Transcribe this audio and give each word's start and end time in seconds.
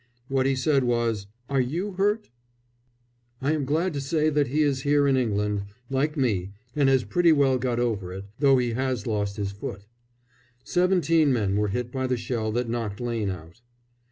What 0.29 0.47
he 0.47 0.55
said 0.55 0.83
was, 0.83 1.27
"Are 1.47 1.61
you 1.61 1.91
hurt?" 1.91 2.31
I 3.39 3.51
am 3.53 3.65
glad 3.65 3.93
to 3.93 4.01
say 4.01 4.31
that 4.31 4.47
he 4.47 4.63
is 4.63 4.81
here 4.81 5.07
in 5.07 5.15
England, 5.15 5.65
like 5.91 6.17
me, 6.17 6.53
and 6.75 6.89
has 6.89 7.03
pretty 7.03 7.31
well 7.31 7.59
got 7.59 7.79
over 7.79 8.11
it, 8.11 8.25
though 8.39 8.57
he 8.57 8.71
has 8.71 9.05
lost 9.05 9.37
his 9.37 9.51
foot. 9.51 9.85
Seventeen 10.63 11.31
men 11.31 11.55
were 11.55 11.67
hit 11.67 11.91
by 11.91 12.07
the 12.07 12.17
shell 12.17 12.51
that 12.53 12.67
knocked 12.67 12.99
Lane 12.99 13.29
out. 13.29 13.61